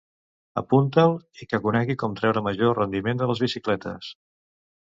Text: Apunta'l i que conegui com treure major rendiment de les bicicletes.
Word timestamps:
Apunta'l 0.61 1.13
i 1.43 1.49
que 1.51 1.59
conegui 1.67 1.97
com 2.05 2.17
treure 2.21 2.45
major 2.49 2.75
rendiment 2.81 3.23
de 3.23 3.31
les 3.33 3.45
bicicletes. 3.47 4.13